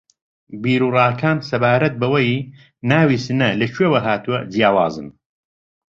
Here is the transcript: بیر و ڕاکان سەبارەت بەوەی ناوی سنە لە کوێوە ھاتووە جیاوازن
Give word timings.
بیر 0.61 0.81
و 0.85 0.89
ڕاکان 0.95 1.37
سەبارەت 1.49 1.95
بەوەی 2.01 2.31
ناوی 2.89 3.21
سنە 3.25 3.49
لە 3.59 3.67
کوێوە 3.73 3.99
ھاتووە 4.05 4.39
جیاوازن 4.53 5.07